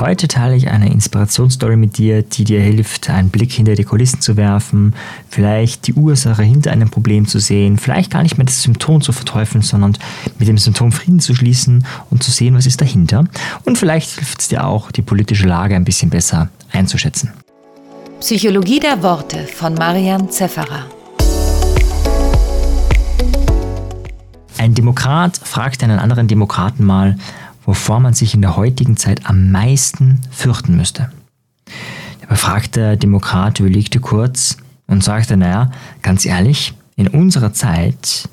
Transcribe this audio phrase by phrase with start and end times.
[0.00, 4.20] Heute teile ich eine Inspirationsstory mit dir, die dir hilft, einen Blick hinter die Kulissen
[4.20, 4.92] zu werfen,
[5.28, 9.12] vielleicht die Ursache hinter einem Problem zu sehen, vielleicht gar nicht mehr das Symptom zu
[9.12, 9.96] verteufeln, sondern
[10.36, 13.24] mit dem Symptom Frieden zu schließen und zu sehen, was ist dahinter.
[13.66, 17.32] Und vielleicht hilft es dir auch, die politische Lage ein bisschen besser einzuschätzen.
[18.18, 20.86] Psychologie der Worte von Marian Zefferer.
[24.58, 27.16] Ein Demokrat fragt einen anderen Demokraten mal,
[27.64, 31.10] wovor man sich in der heutigen Zeit am meisten fürchten müsste.
[32.20, 35.70] Der befragte Demokrat überlegte kurz und sagte, naja,
[36.02, 38.28] ganz ehrlich, in unserer Zeit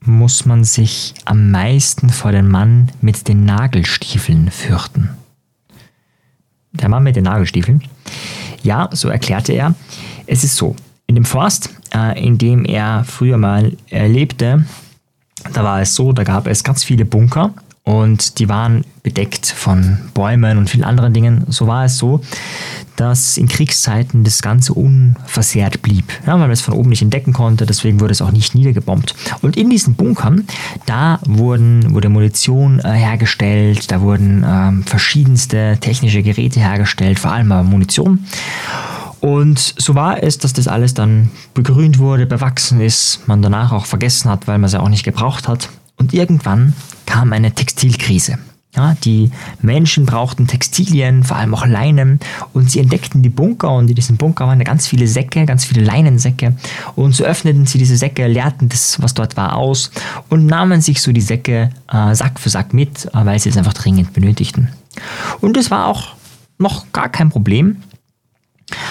[0.00, 5.10] muss man sich am meisten vor dem Mann mit den Nagelstiefeln fürchten.
[6.72, 7.82] Der Mann mit den Nagelstiefeln?
[8.62, 9.74] Ja, so erklärte er.
[10.26, 14.64] Es ist so, in dem Forst, äh, in dem er früher mal äh, lebte,
[15.52, 17.54] da war es so, da gab es ganz viele Bunker
[17.86, 21.44] und die waren bedeckt von Bäumen und vielen anderen Dingen.
[21.46, 22.20] So war es so,
[22.96, 27.32] dass in Kriegszeiten das Ganze unversehrt blieb, ja, weil man es von oben nicht entdecken
[27.32, 29.14] konnte, deswegen wurde es auch nicht niedergebombt.
[29.40, 30.48] Und in diesen Bunkern,
[30.86, 37.52] da wurden, wurde Munition äh, hergestellt, da wurden ähm, verschiedenste technische Geräte hergestellt, vor allem
[37.52, 38.26] aber Munition.
[39.20, 43.86] Und so war es, dass das alles dann begrünt wurde, bewachsen ist, man danach auch
[43.86, 45.68] vergessen hat, weil man es ja auch nicht gebraucht hat.
[45.98, 46.74] Und irgendwann
[47.06, 48.38] kam eine Textilkrise.
[48.76, 49.30] Ja, die
[49.62, 52.20] Menschen brauchten Textilien, vor allem auch Leinen,
[52.52, 55.82] und sie entdeckten die Bunker und in diesen Bunker waren ganz viele Säcke, ganz viele
[55.82, 56.54] Leinensäcke.
[56.94, 59.90] Und so öffneten sie diese Säcke, leerten das, was dort war, aus
[60.28, 63.56] und nahmen sich so die Säcke äh, Sack für Sack mit, äh, weil sie es
[63.56, 64.68] einfach dringend benötigten.
[65.40, 66.08] Und das war auch
[66.58, 67.78] noch gar kein Problem.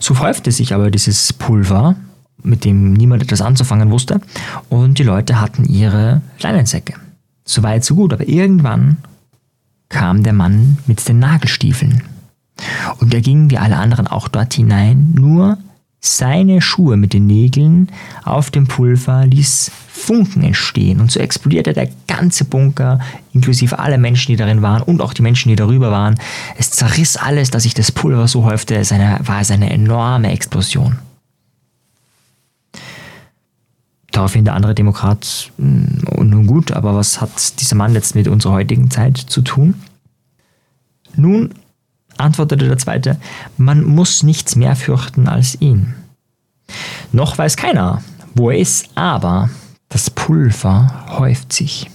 [0.00, 1.96] So häufte sich aber dieses Pulver,
[2.42, 4.22] mit dem niemand etwas anzufangen wusste,
[4.70, 6.94] und die Leute hatten ihre Leinensäcke.
[7.46, 8.12] So weit, so gut.
[8.12, 8.98] Aber irgendwann
[9.88, 12.02] kam der Mann mit den Nagelstiefeln.
[12.98, 15.58] Und er ging wie alle anderen auch dort hinein, nur
[16.00, 17.88] seine Schuhe mit den Nägeln
[18.24, 23.00] auf dem Pulver ließ Funken entstehen und so explodierte der ganze Bunker,
[23.32, 26.16] inklusive alle Menschen, die darin waren und auch die Menschen, die darüber waren.
[26.58, 30.98] Es zerriss alles, dass sich das Pulver so häufte, es war es eine enorme Explosion.
[34.12, 36.02] Daraufhin der andere Demokrat, hm,
[36.66, 39.74] gut, aber was hat dieser Mann jetzt mit unserer heutigen Zeit zu tun?
[41.14, 41.54] Nun,
[42.18, 43.18] antwortete der zweite,
[43.56, 45.94] man muss nichts mehr fürchten als ihn.
[47.12, 48.02] Noch weiß keiner,
[48.34, 49.50] wo er ist, aber
[49.88, 51.88] das Pulver häuft sich.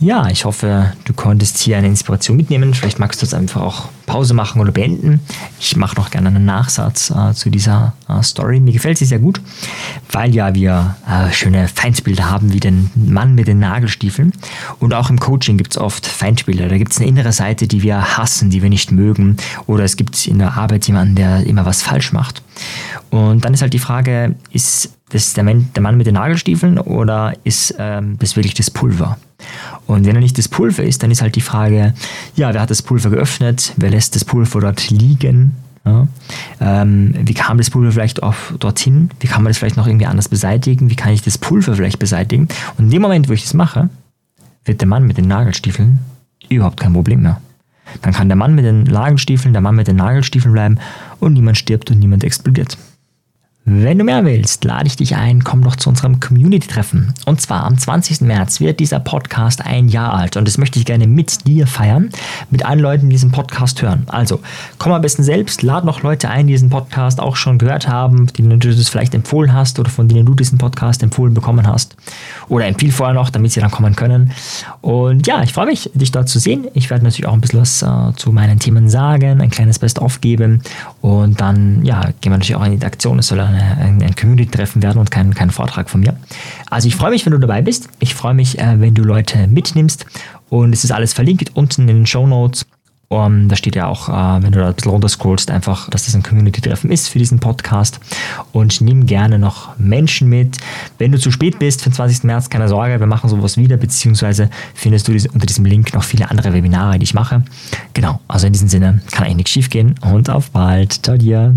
[0.00, 2.74] Ja, ich hoffe, du konntest hier eine Inspiration mitnehmen.
[2.74, 5.20] Vielleicht magst du jetzt einfach auch Pause machen oder beenden.
[5.60, 8.60] Ich mache noch gerne einen Nachsatz äh, zu dieser äh, Story.
[8.60, 9.40] Mir gefällt sie sehr gut,
[10.10, 14.32] weil ja wir äh, schöne Feindbilder haben, wie den Mann mit den Nagelstiefeln.
[14.80, 16.68] Und auch im Coaching gibt es oft Feindbilder.
[16.68, 19.36] Da gibt es eine innere Seite, die wir hassen, die wir nicht mögen.
[19.66, 22.42] Oder es gibt in der Arbeit jemanden, der immer was falsch macht.
[23.10, 27.74] Und dann ist halt die Frage, ist das der Mann, mit den Nagelstiefeln oder ist
[27.78, 29.16] ähm, das wirklich das Pulver?
[29.86, 31.94] Und wenn er nicht das Pulver ist, dann ist halt die Frage,
[32.36, 33.72] ja, wer hat das Pulver geöffnet?
[33.76, 35.56] Wer lässt das Pulver dort liegen?
[35.84, 36.08] Ja.
[36.60, 39.10] Ähm, wie kam das Pulver vielleicht auch dorthin?
[39.20, 40.88] Wie kann man das vielleicht noch irgendwie anders beseitigen?
[40.88, 42.48] Wie kann ich das Pulver vielleicht beseitigen?
[42.78, 43.90] Und in dem Moment, wo ich das mache,
[44.64, 45.98] wird der Mann mit den Nagelstiefeln
[46.48, 47.40] überhaupt kein Problem mehr.
[48.02, 50.78] Dann kann der Mann mit den Nagelstiefeln, der Mann mit den Nagelstiefeln bleiben
[51.20, 52.78] und niemand stirbt und niemand explodiert.
[53.66, 57.14] Wenn du mehr willst, lade ich dich ein, komm doch zu unserem Community-Treffen.
[57.24, 58.20] Und zwar am 20.
[58.20, 62.10] März wird dieser Podcast ein Jahr alt und das möchte ich gerne mit dir feiern,
[62.50, 64.02] mit allen Leuten, die diesen Podcast hören.
[64.08, 64.40] Also
[64.76, 68.26] komm am besten selbst, lade noch Leute ein, die diesen Podcast auch schon gehört haben,
[68.26, 71.96] denen du das vielleicht empfohlen hast oder von denen du diesen Podcast empfohlen bekommen hast.
[72.50, 74.32] Oder empfiehl vorher noch, damit sie dann kommen können.
[74.82, 76.66] Und ja, ich freue mich, dich dort zu sehen.
[76.74, 80.20] Ich werde natürlich auch ein bisschen was äh, zu meinen Themen sagen, ein kleines Best-of
[80.20, 80.60] geben
[81.00, 83.18] und dann ja, gehen wir natürlich auch in die Aktion.
[83.20, 86.16] Es soll ein ein, ein Community-Treffen werden und kein, kein Vortrag von mir.
[86.70, 87.88] Also ich freue mich, wenn du dabei bist.
[87.98, 90.06] Ich freue mich, äh, wenn du Leute mitnimmst.
[90.48, 92.66] Und es ist alles verlinkt unten in den Show Notes.
[93.08, 96.14] Um, da steht ja auch, äh, wenn du da ein bisschen runterscrollst, einfach, dass das
[96.14, 98.00] ein Community-Treffen ist für diesen Podcast.
[98.50, 100.56] Und nimm gerne noch Menschen mit.
[100.98, 102.24] Wenn du zu spät bist für den 20.
[102.24, 106.30] März, keine Sorge, wir machen sowas wieder, beziehungsweise findest du unter diesem Link noch viele
[106.30, 107.42] andere Webinare, die ich mache.
[107.92, 111.04] Genau, also in diesem Sinne kann eigentlich nichts schief gehen und auf bald.
[111.04, 111.54] Ciao dir.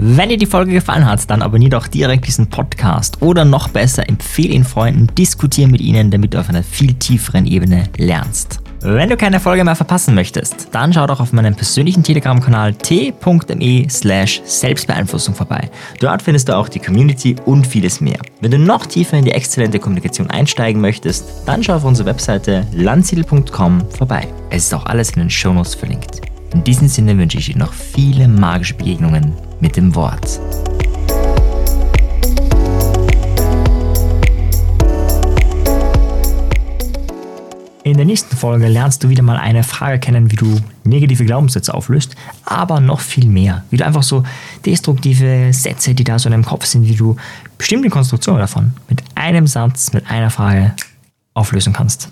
[0.00, 4.08] Wenn dir die Folge gefallen hat, dann abonniere doch direkt diesen Podcast oder noch besser,
[4.08, 8.60] empfehle ihn Freunden, diskutiere mit ihnen, damit du auf einer viel tieferen Ebene lernst.
[8.80, 13.86] Wenn du keine Folge mehr verpassen möchtest, dann schau doch auf meinem persönlichen Telegram-Kanal t.me
[13.90, 15.68] slash Selbstbeeinflussung vorbei.
[15.98, 18.20] Dort findest du auch die Community und vieles mehr.
[18.40, 22.68] Wenn du noch tiefer in die exzellente Kommunikation einsteigen möchtest, dann schau auf unsere Webseite
[22.72, 24.28] landsiedel.com vorbei.
[24.50, 26.20] Es ist auch alles in den Shownotes verlinkt.
[26.54, 30.40] In diesem Sinne wünsche ich dir noch viele magische Begegnungen mit dem Wort.
[37.88, 41.72] In der nächsten Folge lernst du wieder mal eine Frage kennen, wie du negative Glaubenssätze
[41.72, 43.64] auflöst, aber noch viel mehr.
[43.70, 44.24] Wie du einfach so
[44.66, 47.16] destruktive Sätze, die da so in deinem Kopf sind, wie du
[47.56, 50.74] bestimmte Konstruktionen davon mit einem Satz, mit einer Frage
[51.32, 52.10] auflösen kannst.